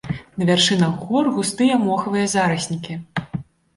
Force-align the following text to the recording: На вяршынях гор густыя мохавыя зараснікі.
На 0.37 0.43
вяршынях 0.49 0.95
гор 1.09 1.29
густыя 1.37 1.75
мохавыя 1.85 2.25
зараснікі. 2.35 2.99